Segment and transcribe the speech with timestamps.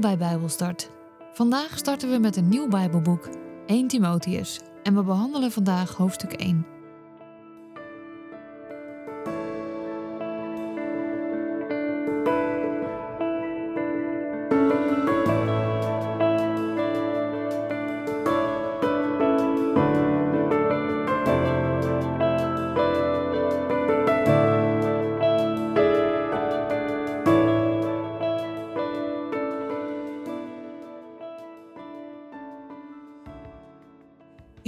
[0.00, 0.90] Bij Bijbelstart.
[1.32, 3.28] Vandaag starten we met een nieuw Bijbelboek,
[3.66, 6.73] 1 Timotheus, en we behandelen vandaag hoofdstuk 1.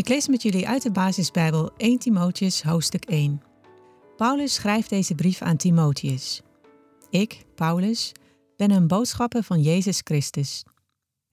[0.06, 3.42] Ik lees met jullie uit de basisbijbel 1 Timotheus hoofdstuk 1.
[4.16, 6.40] Paulus schrijft deze brief aan Timotheus.
[7.10, 8.12] Ik, Paulus,
[8.56, 10.64] ben een boodschapper van Jezus Christus.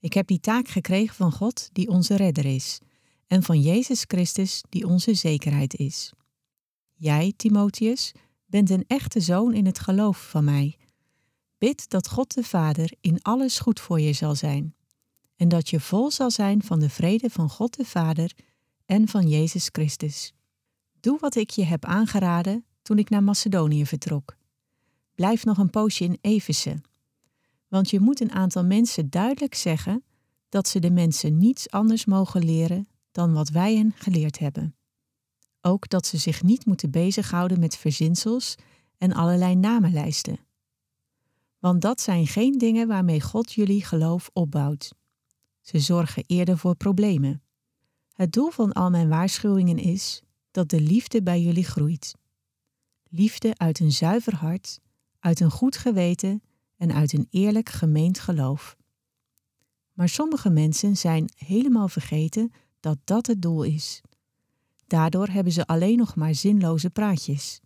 [0.00, 2.80] Ik heb die taak gekregen van God die onze redder is
[3.26, 6.12] en van Jezus Christus die onze zekerheid is.
[6.94, 8.12] Jij, Timotheus,
[8.46, 10.76] bent een echte zoon in het geloof van mij.
[11.58, 14.74] Bid dat God de Vader in alles goed voor je zal zijn
[15.36, 18.34] en dat je vol zal zijn van de vrede van God de Vader
[18.86, 20.32] en van Jezus Christus.
[21.00, 24.36] Doe wat ik je heb aangeraden toen ik naar Macedonië vertrok.
[25.14, 26.80] Blijf nog een poosje in Efeze,
[27.68, 30.04] want je moet een aantal mensen duidelijk zeggen
[30.48, 34.76] dat ze de mensen niets anders mogen leren dan wat wij hen geleerd hebben.
[35.60, 38.54] Ook dat ze zich niet moeten bezighouden met verzinsels
[38.98, 40.38] en allerlei namenlijsten.
[41.58, 44.94] Want dat zijn geen dingen waarmee God jullie geloof opbouwt.
[45.60, 47.42] Ze zorgen eerder voor problemen.
[48.14, 52.14] Het doel van al mijn waarschuwingen is dat de liefde bij jullie groeit.
[53.08, 54.80] Liefde uit een zuiver hart,
[55.18, 56.42] uit een goed geweten
[56.76, 58.76] en uit een eerlijk gemeend geloof.
[59.92, 64.00] Maar sommige mensen zijn helemaal vergeten dat dat het doel is.
[64.86, 67.60] Daardoor hebben ze alleen nog maar zinloze praatjes.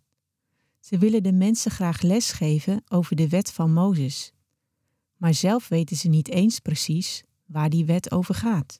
[0.79, 4.31] Ze willen de mensen graag lesgeven over de wet van Mozes,
[5.17, 8.79] maar zelf weten ze niet eens precies waar die wet over gaat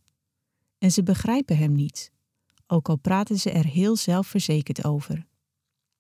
[0.80, 2.12] en ze begrijpen hem niet,
[2.68, 5.28] ook al praten ze er heel zelfverzekerd over.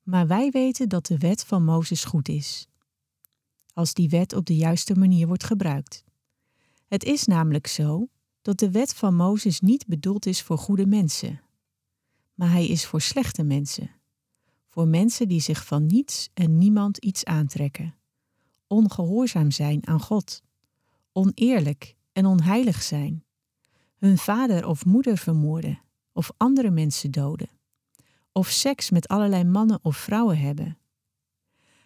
[0.03, 2.67] Maar wij weten dat de wet van Mozes goed is,
[3.73, 6.03] als die wet op de juiste manier wordt gebruikt.
[6.87, 8.07] Het is namelijk zo
[8.41, 11.41] dat de wet van Mozes niet bedoeld is voor goede mensen,
[12.33, 13.91] maar hij is voor slechte mensen,
[14.67, 17.95] voor mensen die zich van niets en niemand iets aantrekken,
[18.67, 20.41] ongehoorzaam zijn aan God,
[21.11, 23.23] oneerlijk en onheilig zijn
[23.99, 25.79] hun vader of moeder vermoorden
[26.11, 27.49] of andere mensen doden,
[28.31, 30.77] of seks met allerlei mannen of vrouwen hebben.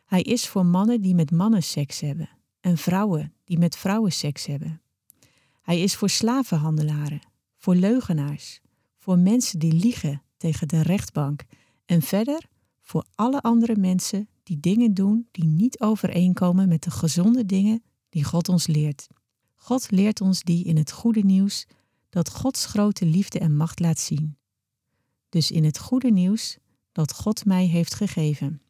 [0.05, 2.29] Hij is voor mannen die met mannen seks hebben
[2.59, 4.81] en vrouwen die met vrouwen seks hebben.
[5.61, 7.21] Hij is voor slavenhandelaren,
[7.57, 8.61] voor leugenaars,
[8.97, 11.43] voor mensen die liegen tegen de rechtbank
[11.85, 12.45] en verder
[12.81, 18.23] voor alle andere mensen die dingen doen die niet overeenkomen met de gezonde dingen die
[18.23, 19.07] God ons leert.
[19.55, 21.65] God leert ons die in het goede nieuws
[22.13, 24.37] dat Gods grote liefde en macht laat zien.
[25.29, 26.57] Dus in het goede nieuws
[26.91, 28.61] dat God mij heeft gegeven.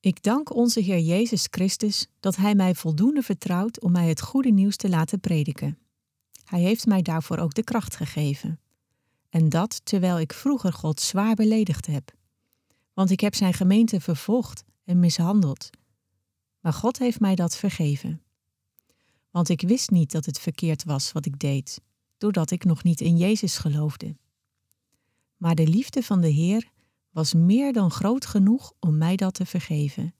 [0.00, 4.50] Ik dank onze Heer Jezus Christus dat Hij mij voldoende vertrouwt om mij het goede
[4.50, 5.78] nieuws te laten prediken.
[6.44, 8.60] Hij heeft mij daarvoor ook de kracht gegeven.
[9.28, 12.12] En dat terwijl ik vroeger God zwaar beledigd heb.
[12.92, 15.70] Want ik heb Zijn gemeente vervolgd en mishandeld.
[16.60, 18.22] Maar God heeft mij dat vergeven.
[19.30, 21.80] Want ik wist niet dat het verkeerd was wat ik deed
[22.20, 24.16] doordat ik nog niet in Jezus geloofde.
[25.36, 26.70] Maar de liefde van de Heer
[27.10, 30.14] was meer dan groot genoeg om mij dat te vergeven.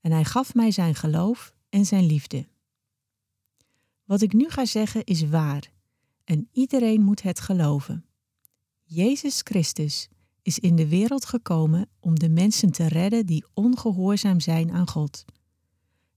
[0.00, 2.48] En hij gaf mij zijn geloof en zijn liefde.
[4.04, 5.72] Wat ik nu ga zeggen is waar
[6.24, 8.04] en iedereen moet het geloven.
[8.82, 10.08] Jezus Christus
[10.42, 15.24] is in de wereld gekomen om de mensen te redden die ongehoorzaam zijn aan God.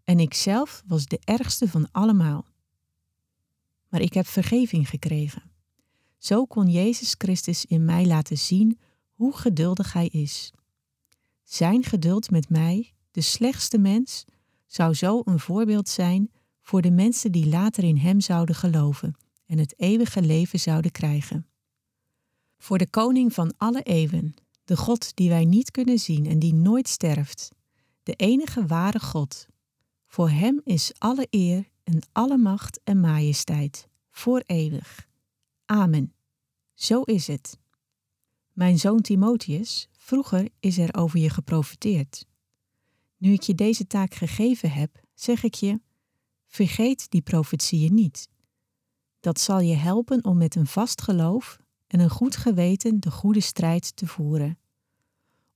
[0.03, 2.45] En ik zelf was de ergste van allemaal
[3.95, 5.51] maar ik heb vergeving gekregen.
[6.17, 8.79] Zo kon Jezus Christus in mij laten zien
[9.11, 10.51] hoe geduldig Hij is.
[11.43, 14.25] Zijn geduld met mij, de slechtste mens,
[14.65, 16.31] zou zo een voorbeeld zijn
[16.61, 19.15] voor de mensen die later in Hem zouden geloven
[19.45, 21.47] en het eeuwige leven zouden krijgen.
[22.57, 24.33] Voor de Koning van alle eeuwen,
[24.63, 27.51] de God die wij niet kunnen zien en die nooit sterft,
[28.03, 29.45] de enige ware God.
[30.05, 35.07] Voor Hem is alle eer en alle macht en majesteit, voor eeuwig.
[35.65, 36.13] Amen.
[36.73, 37.57] Zo is het.
[38.51, 42.25] Mijn zoon Timotheus, vroeger is er over je geprofiteerd.
[43.17, 45.81] Nu ik je deze taak gegeven heb, zeg ik je:
[46.47, 48.29] vergeet die profetieën niet.
[49.19, 53.41] Dat zal je helpen om met een vast geloof en een goed geweten de goede
[53.41, 54.57] strijd te voeren.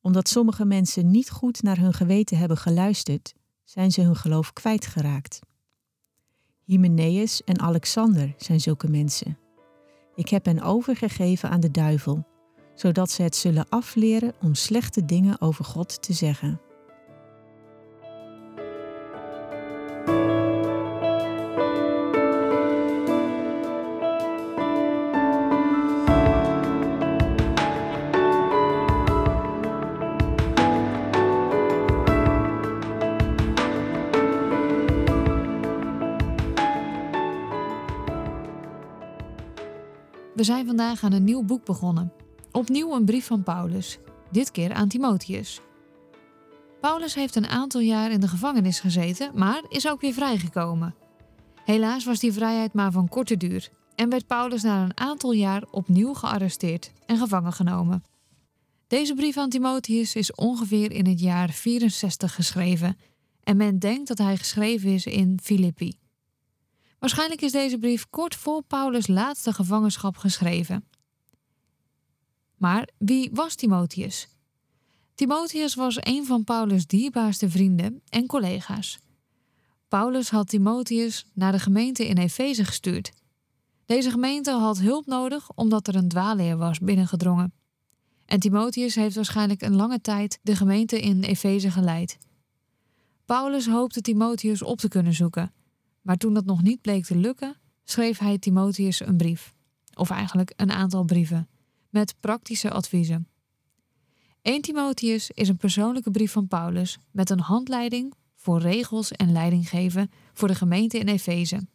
[0.01, 3.33] Omdat sommige mensen niet goed naar hun geweten hebben geluisterd,
[3.63, 5.39] zijn ze hun geloof kwijtgeraakt.
[6.69, 9.37] Hymenaeus en Alexander zijn zulke mensen.
[10.15, 12.27] Ik heb hen overgegeven aan de duivel,
[12.75, 16.61] zodat ze het zullen afleren om slechte dingen over God te zeggen.
[40.39, 42.13] We zijn vandaag aan een nieuw boek begonnen.
[42.51, 43.99] Opnieuw een brief van Paulus,
[44.31, 45.61] dit keer aan Timotheus.
[46.81, 50.95] Paulus heeft een aantal jaar in de gevangenis gezeten, maar is ook weer vrijgekomen.
[51.65, 55.63] Helaas was die vrijheid maar van korte duur en werd Paulus na een aantal jaar
[55.71, 58.03] opnieuw gearresteerd en gevangen genomen.
[58.87, 62.97] Deze brief aan Timotheus is ongeveer in het jaar 64 geschreven
[63.43, 65.93] en men denkt dat hij geschreven is in Filippi.
[66.99, 70.87] Waarschijnlijk is deze brief kort voor Paulus' laatste gevangenschap geschreven.
[72.55, 74.27] Maar wie was Timotheus?
[75.15, 78.99] Timotheus was een van Paulus' dierbaarste vrienden en collega's.
[79.87, 83.11] Paulus had Timotheus naar de gemeente in Efeze gestuurd.
[83.85, 87.53] Deze gemeente had hulp nodig omdat er een dwaalleer was binnengedrongen.
[88.25, 92.17] En Timotheus heeft waarschijnlijk een lange tijd de gemeente in Efeze geleid.
[93.25, 95.53] Paulus hoopte Timotheus op te kunnen zoeken
[96.01, 99.53] maar toen dat nog niet bleek te lukken, schreef hij Timotheus een brief.
[99.93, 101.49] Of eigenlijk een aantal brieven,
[101.89, 103.27] met praktische adviezen.
[104.41, 109.69] 1 Timotheus is een persoonlijke brief van Paulus met een handleiding voor regels en leiding
[109.69, 111.67] geven voor de gemeente in Efeze.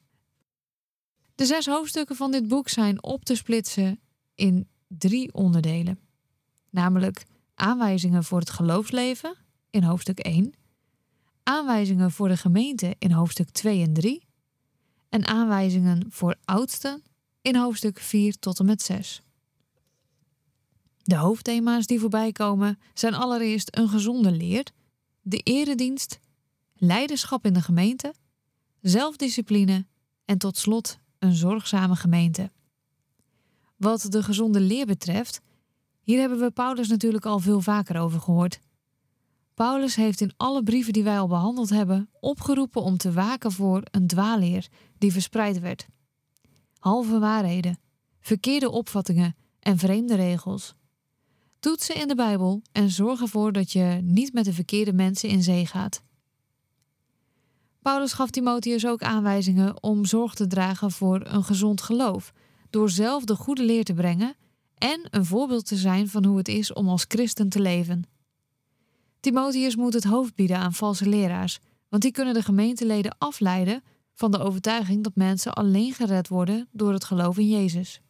[1.35, 4.01] De zes hoofdstukken van dit boek zijn op te splitsen
[4.35, 5.99] in drie onderdelen,
[6.71, 7.25] namelijk
[7.55, 9.37] aanwijzingen voor het geloofsleven
[9.71, 10.53] in hoofdstuk 1,
[11.45, 14.27] aanwijzingen voor de gemeente in hoofdstuk 2 en 3
[15.09, 17.03] en aanwijzingen voor oudsten
[17.43, 19.23] in hoofdstuk 4 tot en met 6.
[21.03, 24.65] De hoofdthema's die voorbij komen zijn allereerst een gezonde leer,
[25.23, 26.21] de eredienst,
[26.75, 28.15] leiderschap in de gemeente,
[28.81, 29.87] zelfdiscipline
[30.25, 32.51] en tot slot een zorgzame gemeente.
[33.77, 35.41] Wat de gezonde leer betreft,
[36.01, 38.61] hier hebben we Paulus natuurlijk al veel vaker over gehoord.
[39.55, 43.83] Paulus heeft in alle brieven die wij al behandeld hebben opgeroepen om te waken voor
[43.91, 44.69] een dwaalleer
[44.99, 45.87] die verspreid werd.
[46.79, 47.79] Halve waarheden,
[48.21, 50.75] verkeerde opvattingen en vreemde regels.
[51.61, 55.29] Toets ze in de Bijbel en zorg ervoor dat je niet met de verkeerde mensen
[55.29, 56.03] in zee gaat.
[57.83, 62.33] Paulus gaf Timotheus ook aanwijzingen om zorg te dragen voor een gezond geloof,
[62.71, 64.35] door zelf de goede leer te brengen
[64.75, 68.14] en een voorbeeld te zijn van hoe het is om als christen te leven.
[69.25, 73.83] Timotheus moet het hoofd bieden aan valse leraars, want die kunnen de gemeenteleden afleiden
[74.15, 78.01] van de overtuiging dat mensen alleen gered worden door het geloof in Jezus.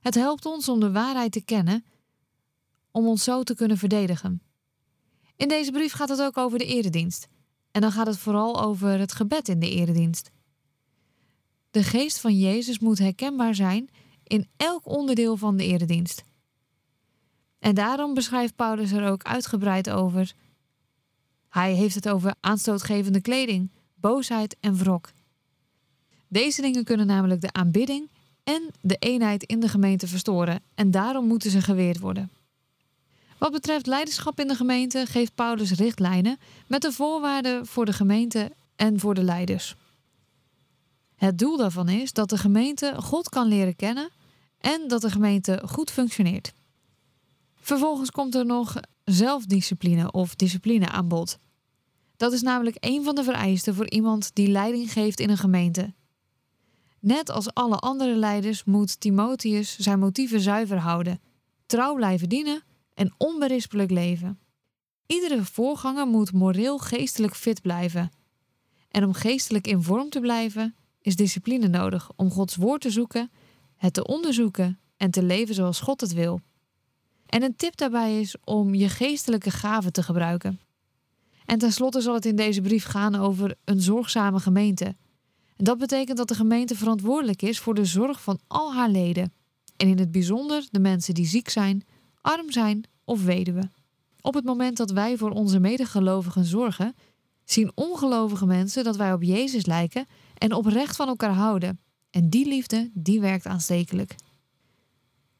[0.00, 1.84] Het helpt ons om de waarheid te kennen,
[2.90, 4.42] om ons zo te kunnen verdedigen.
[5.36, 7.26] In deze brief gaat het ook over de eredienst.
[7.70, 10.30] En dan gaat het vooral over het gebed in de eredienst.
[11.70, 13.88] De geest van Jezus moet herkenbaar zijn
[14.22, 16.24] in elk onderdeel van de eredienst.
[17.64, 20.32] En daarom beschrijft Paulus er ook uitgebreid over.
[21.48, 25.12] Hij heeft het over aanstootgevende kleding, boosheid en wrok.
[26.28, 28.10] Deze dingen kunnen namelijk de aanbidding
[28.42, 32.30] en de eenheid in de gemeente verstoren en daarom moeten ze geweerd worden.
[33.38, 38.52] Wat betreft leiderschap in de gemeente geeft Paulus richtlijnen met de voorwaarden voor de gemeente
[38.76, 39.74] en voor de leiders.
[41.16, 44.10] Het doel daarvan is dat de gemeente God kan leren kennen
[44.58, 46.52] en dat de gemeente goed functioneert.
[47.64, 51.38] Vervolgens komt er nog zelfdiscipline of discipline aan bod.
[52.16, 55.94] Dat is namelijk een van de vereisten voor iemand die leiding geeft in een gemeente.
[57.00, 61.20] Net als alle andere leiders moet Timotheus zijn motieven zuiver houden,
[61.66, 62.62] trouw blijven dienen
[62.94, 64.38] en onberispelijk leven.
[65.06, 68.10] Iedere voorganger moet moreel geestelijk fit blijven.
[68.88, 73.30] En om geestelijk in vorm te blijven, is discipline nodig om Gods woord te zoeken,
[73.76, 76.40] het te onderzoeken en te leven zoals God het wil.
[77.34, 80.60] En een tip daarbij is om je geestelijke gaven te gebruiken.
[81.44, 84.84] En tenslotte zal het in deze brief gaan over een zorgzame gemeente.
[85.56, 89.32] En dat betekent dat de gemeente verantwoordelijk is voor de zorg van al haar leden.
[89.76, 91.84] En in het bijzonder de mensen die ziek zijn,
[92.20, 93.72] arm zijn of weduwen.
[94.20, 96.94] Op het moment dat wij voor onze medegelovigen zorgen,
[97.44, 100.06] zien ongelovige mensen dat wij op Jezus lijken
[100.38, 101.80] en oprecht van elkaar houden.
[102.10, 104.14] En die liefde, die werkt aanstekelijk.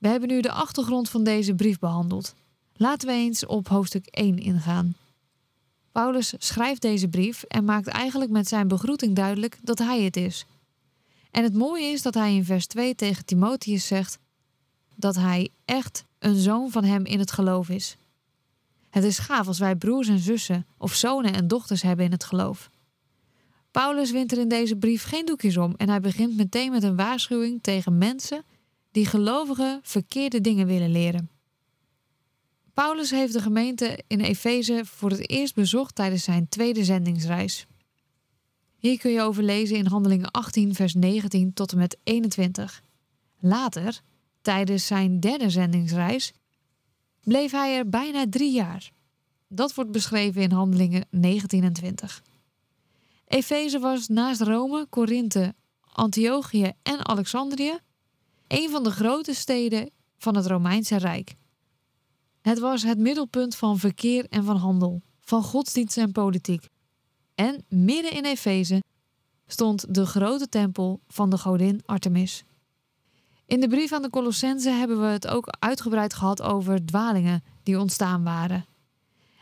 [0.04, 2.34] We hebben nu de achtergrond van deze brief behandeld.
[2.76, 4.96] Laten we eens op hoofdstuk 1 ingaan.
[5.92, 10.46] Paulus schrijft deze brief en maakt eigenlijk met zijn begroeting duidelijk dat hij het is.
[11.30, 14.18] En het mooie is dat hij in vers 2 tegen Timotheus zegt
[14.94, 17.96] dat hij echt een zoon van hem in het geloof is.
[18.90, 22.24] Het is gaaf als wij broers en zussen of zonen en dochters hebben in het
[22.24, 22.70] geloof.
[23.70, 26.96] Paulus wint er in deze brief geen doekjes om en hij begint meteen met een
[26.96, 28.44] waarschuwing tegen mensen
[28.94, 31.30] die gelovigen verkeerde dingen willen leren.
[32.74, 37.66] Paulus heeft de gemeente in Efeze voor het eerst bezocht tijdens zijn tweede zendingsreis.
[38.76, 42.82] Hier kun je over lezen in Handelingen 18, vers 19 tot en met 21.
[43.40, 44.00] Later,
[44.42, 46.32] tijdens zijn derde zendingsreis,
[47.22, 48.90] bleef hij er bijna drie jaar.
[49.48, 52.22] Dat wordt beschreven in Handelingen 19 en 20.
[53.26, 57.78] Efeze was naast Rome, Korinthe, Antiochië en Alexandrië
[58.54, 61.34] een van de grote steden van het Romeinse Rijk.
[62.40, 66.68] Het was het middelpunt van verkeer en van handel, van godsdienst en politiek.
[67.34, 68.82] En midden in Efeze
[69.46, 72.44] stond de grote tempel van de godin Artemis.
[73.46, 77.78] In de brief aan de Colossense hebben we het ook uitgebreid gehad over dwalingen die
[77.78, 78.66] ontstaan waren.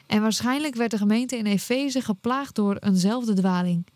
[0.06, 3.86] En waarschijnlijk werd de gemeente in Efeze geplaagd door eenzelfde dwaling.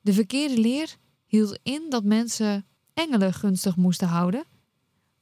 [0.00, 2.66] De verkeerde leer hield in dat mensen
[2.96, 4.44] engelen gunstig moesten houden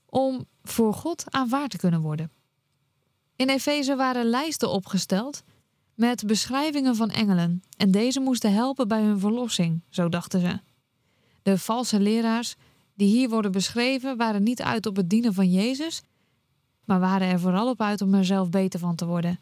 [0.07, 2.31] om voor God aanvaard te kunnen worden.
[3.37, 5.43] In Efeze waren lijsten opgesteld
[5.95, 10.61] met beschrijvingen van engelen en deze moesten helpen bij hun verlossing, zo dachten ze.
[11.43, 12.55] De valse leraars
[12.95, 16.03] die hier worden beschreven waren niet uit op het dienen van Jezus,
[16.85, 19.41] maar waren er vooral op uit om er zelf beter van te worden.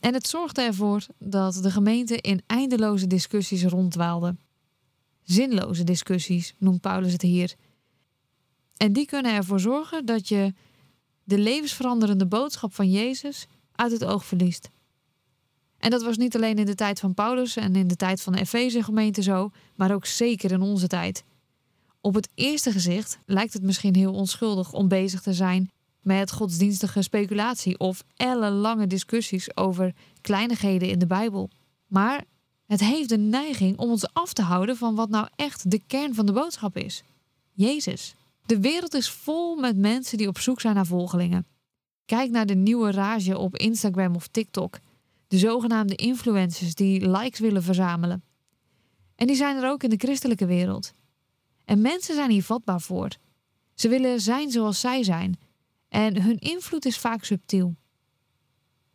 [0.00, 4.36] En het zorgde ervoor dat de gemeente in eindeloze discussies ronddwaalde.
[5.28, 7.54] Zinloze discussies noemt Paulus het hier.
[8.76, 10.54] En die kunnen ervoor zorgen dat je
[11.24, 14.70] de levensveranderende boodschap van Jezus uit het oog verliest.
[15.78, 18.32] En dat was niet alleen in de tijd van Paulus en in de tijd van
[18.32, 21.24] de Efeze-gemeente zo, maar ook zeker in onze tijd.
[22.00, 25.70] Op het eerste gezicht lijkt het misschien heel onschuldig om bezig te zijn
[26.00, 31.50] met godsdienstige speculatie of ellenlange discussies over kleinigheden in de Bijbel.
[31.86, 32.24] Maar
[32.68, 36.14] het heeft de neiging om ons af te houden van wat nou echt de kern
[36.14, 37.02] van de boodschap is:
[37.52, 38.14] Jezus.
[38.46, 41.46] De wereld is vol met mensen die op zoek zijn naar volgelingen.
[42.04, 44.78] Kijk naar de nieuwe rage op Instagram of TikTok.
[45.28, 48.22] De zogenaamde influencers die likes willen verzamelen.
[49.14, 50.92] En die zijn er ook in de christelijke wereld.
[51.64, 53.08] En mensen zijn hier vatbaar voor.
[53.74, 55.38] Ze willen zijn zoals zij zijn.
[55.88, 57.74] En hun invloed is vaak subtiel.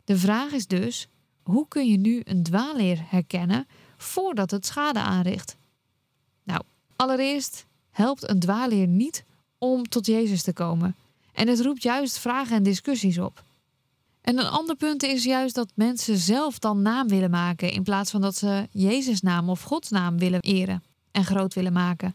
[0.04, 1.08] De vraag is dus:
[1.44, 5.56] hoe kun je nu een dwaalleer herkennen voordat het schade aanricht?
[6.42, 6.62] Nou,
[6.96, 9.24] allereerst helpt een dwaalleer niet
[9.58, 10.94] om tot Jezus te komen.
[11.32, 13.42] En het roept juist vragen en discussies op.
[14.20, 18.10] En een ander punt is juist dat mensen zelf dan naam willen maken in plaats
[18.10, 22.14] van dat ze Jezus' naam of Gods naam willen eren en groot willen maken.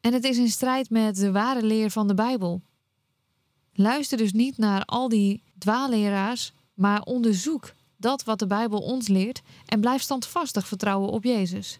[0.00, 2.60] En het is in strijd met de ware leer van de Bijbel.
[3.72, 9.42] Luister dus niet naar al die dwaalleraars, maar onderzoek dat wat de Bijbel ons leert
[9.66, 11.78] en blijf standvastig vertrouwen op Jezus.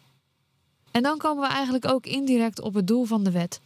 [0.91, 3.61] En dan komen we eigenlijk ook indirect op het doel van de wet.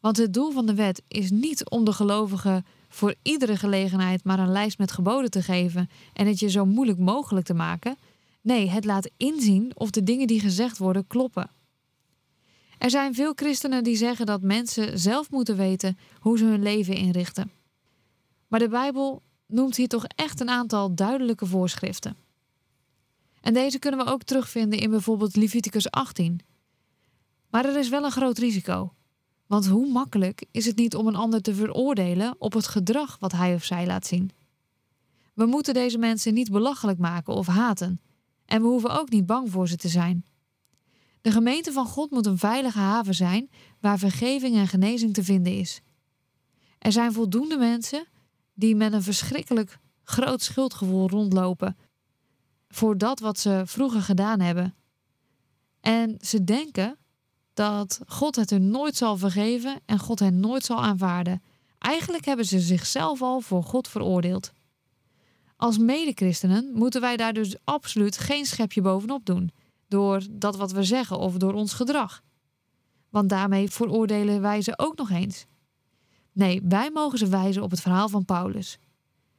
[0.00, 4.38] Want het doel van de wet is niet om de gelovigen voor iedere gelegenheid maar
[4.38, 7.96] een lijst met geboden te geven en het je zo moeilijk mogelijk te maken.
[8.40, 11.50] Nee, het laat inzien of de dingen die gezegd worden kloppen.
[12.78, 16.94] Er zijn veel christenen die zeggen dat mensen zelf moeten weten hoe ze hun leven
[16.94, 17.50] inrichten.
[18.48, 22.16] Maar de Bijbel noemt hier toch echt een aantal duidelijke voorschriften.
[23.40, 26.40] En deze kunnen we ook terugvinden in bijvoorbeeld Leviticus 18.
[27.50, 28.94] Maar er is wel een groot risico.
[29.46, 33.32] Want hoe makkelijk is het niet om een ander te veroordelen op het gedrag wat
[33.32, 34.30] hij of zij laat zien?
[35.34, 38.00] We moeten deze mensen niet belachelijk maken of haten.
[38.46, 40.24] En we hoeven ook niet bang voor ze te zijn.
[41.20, 45.58] De gemeente van God moet een veilige haven zijn waar vergeving en genezing te vinden
[45.58, 45.80] is.
[46.78, 48.06] Er zijn voldoende mensen
[48.54, 51.76] die met een verschrikkelijk groot schuldgevoel rondlopen
[52.68, 54.74] voor dat wat ze vroeger gedaan hebben.
[55.80, 56.98] En ze denken
[57.54, 61.42] dat God het hun nooit zal vergeven en God hen nooit zal aanvaarden.
[61.78, 64.52] Eigenlijk hebben ze zichzelf al voor God veroordeeld.
[65.56, 69.50] Als medechristenen moeten wij daar dus absoluut geen schepje bovenop doen,
[69.88, 72.22] door dat wat we zeggen of door ons gedrag.
[73.08, 75.46] Want daarmee veroordelen wij ze ook nog eens.
[76.32, 78.78] Nee, wij mogen ze wijzen op het verhaal van Paulus.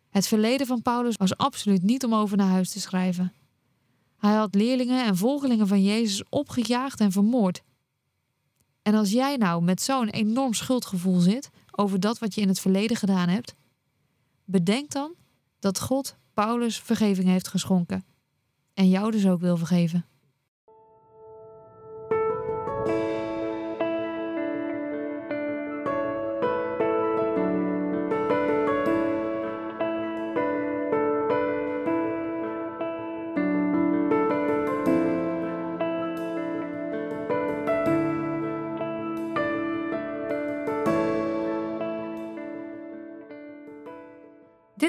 [0.10, 3.34] Het verleden van Paulus was absoluut niet om over naar huis te schrijven.
[4.18, 7.64] Hij had leerlingen en volgelingen van Jezus opgejaagd en vermoord.
[8.82, 12.60] En als jij nou met zo'n enorm schuldgevoel zit over dat wat je in het
[12.60, 13.56] verleden gedaan hebt,
[14.46, 15.14] bedenk dan
[15.60, 18.06] dat God Paulus vergeving heeft geschonken.
[18.74, 20.06] en jou dus ook wil vergeven.